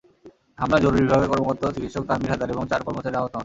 হামলায় 0.59 0.83
জরুরি 0.83 1.01
বিভাগে 1.03 1.27
কর্তব্যরত 1.31 1.73
চিকিৎসক 1.75 2.03
তানভীর 2.09 2.31
হায়দার 2.31 2.53
এবং 2.53 2.63
চার 2.71 2.81
কর্মচারী 2.85 3.15
আহত 3.17 3.31
হন। 3.31 3.39